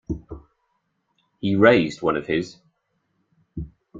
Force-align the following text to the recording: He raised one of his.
He 1.39 1.55
raised 1.55 2.01
one 2.01 2.15
of 2.17 2.25
his. 2.25 2.57